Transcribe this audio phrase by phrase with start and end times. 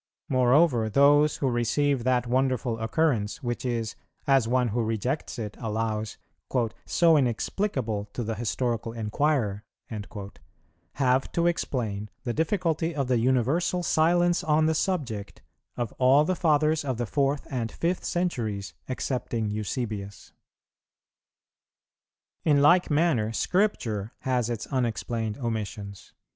[0.29, 6.71] Moreover, those who receive that wonderful occurrence, which is, as one who rejects it allows,[116:1]
[6.87, 9.63] "so inexplicable to the historical inquirer,"
[10.93, 15.43] have to explain the difficulty of the universal silence on the subject
[15.77, 20.31] of all the Fathers of the fourth and fifth centuries, excepting Eusebius.
[22.43, 26.11] In like manner, Scripture has its unexplained omissions.